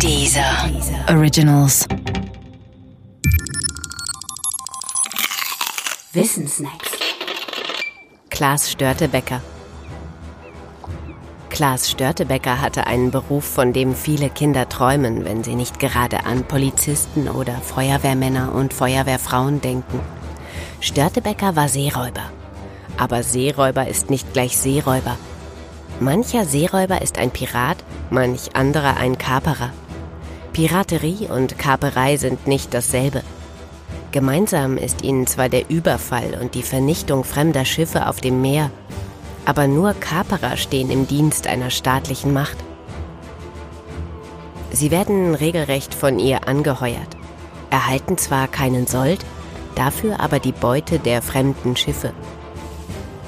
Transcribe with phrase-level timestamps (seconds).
[0.00, 0.70] Dieser
[1.08, 1.86] Originals.
[6.12, 6.90] Wissensnacks.
[8.28, 9.40] Klaas Störtebecker.
[11.48, 16.44] Klaas Störtebecker hatte einen Beruf, von dem viele Kinder träumen, wenn sie nicht gerade an
[16.44, 20.00] Polizisten oder Feuerwehrmänner und Feuerwehrfrauen denken.
[20.80, 22.30] Störtebecker war Seeräuber.
[22.98, 25.16] Aber Seeräuber ist nicht gleich Seeräuber.
[26.00, 27.78] Mancher Seeräuber ist ein Pirat,
[28.10, 29.70] manch anderer ein Kaperer.
[30.54, 33.22] Piraterie und Kaperei sind nicht dasselbe.
[34.12, 38.70] Gemeinsam ist ihnen zwar der Überfall und die Vernichtung fremder Schiffe auf dem Meer,
[39.46, 42.56] aber nur Kaperer stehen im Dienst einer staatlichen Macht.
[44.70, 47.16] Sie werden regelrecht von ihr angeheuert,
[47.70, 49.24] erhalten zwar keinen Sold,
[49.74, 52.12] dafür aber die Beute der fremden Schiffe.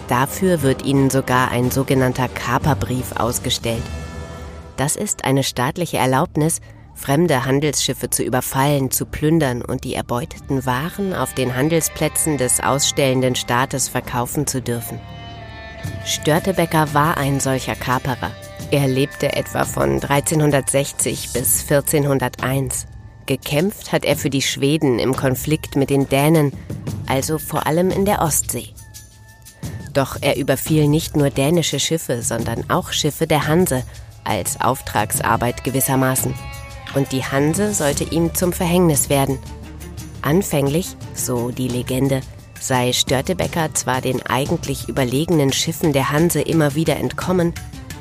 [0.06, 3.82] Dafür wird ihnen sogar ein sogenannter Kaperbrief ausgestellt.
[4.76, 6.60] Das ist eine staatliche Erlaubnis,
[6.96, 13.36] fremde Handelsschiffe zu überfallen, zu plündern und die erbeuteten Waren auf den Handelsplätzen des ausstellenden
[13.36, 14.98] Staates verkaufen zu dürfen.
[16.04, 18.32] Störtebecker war ein solcher Kaperer.
[18.70, 22.86] Er lebte etwa von 1360 bis 1401.
[23.26, 26.52] Gekämpft hat er für die Schweden im Konflikt mit den Dänen,
[27.06, 28.70] also vor allem in der Ostsee.
[29.92, 33.84] Doch er überfiel nicht nur dänische Schiffe, sondern auch Schiffe der Hanse,
[34.24, 36.34] als Auftragsarbeit gewissermaßen.
[36.96, 39.38] Und die Hanse sollte ihm zum Verhängnis werden.
[40.22, 42.22] Anfänglich, so die Legende,
[42.58, 47.52] sei Störtebecker zwar den eigentlich überlegenen Schiffen der Hanse immer wieder entkommen,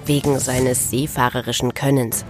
[0.05, 2.23] wegen seines seefahrerischen Könnens.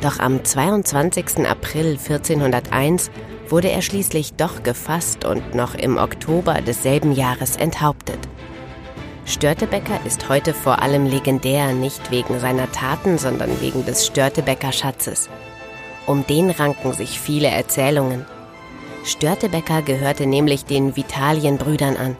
[0.00, 1.44] Doch am 22.
[1.44, 3.10] April 1401
[3.48, 8.20] wurde er schließlich doch gefasst und noch im Oktober desselben Jahres enthauptet.
[9.24, 15.28] Störtebecker ist heute vor allem legendär nicht wegen seiner Taten, sondern wegen des Störtebecker Schatzes.
[16.06, 18.26] Um den ranken sich viele Erzählungen.
[19.04, 22.16] Störtebecker gehörte nämlich den Vitalienbrüdern an.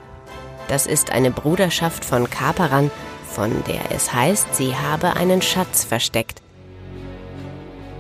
[0.69, 2.91] Das ist eine Bruderschaft von Kaperern,
[3.27, 6.41] von der es heißt, sie habe einen Schatz versteckt.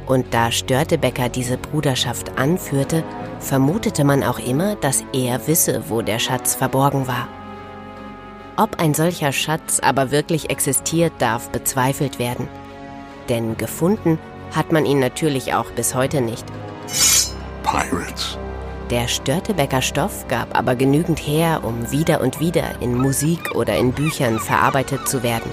[0.07, 3.05] Und da Störtebecker diese Bruderschaft anführte,
[3.39, 7.29] vermutete man auch immer, dass er wisse, wo der Schatz verborgen war.
[8.57, 12.49] Ob ein solcher Schatz aber wirklich existiert, darf bezweifelt werden.
[13.29, 14.19] Denn gefunden
[14.53, 16.45] hat man ihn natürlich auch bis heute nicht.
[17.63, 18.39] Pirates.
[18.91, 23.93] Der Störtebecker Stoff gab aber genügend her, um wieder und wieder in Musik oder in
[23.93, 25.51] Büchern verarbeitet zu werden.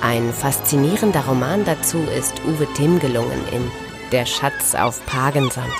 [0.00, 3.62] Ein faszinierender Roman dazu ist Uwe Timm gelungen in
[4.12, 5.72] Der Schatz auf Pagensand.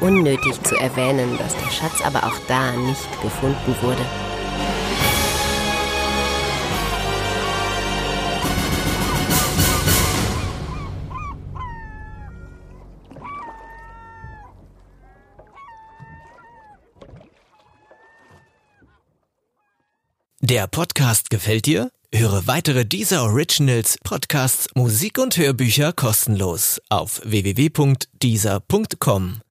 [0.00, 4.02] Unnötig zu erwähnen, dass der Schatz aber auch da nicht gefunden wurde.
[20.50, 21.92] Der Podcast gefällt dir?
[22.12, 29.42] Höre weitere dieser Originals, Podcasts, Musik und Hörbücher kostenlos auf www.dieser.com.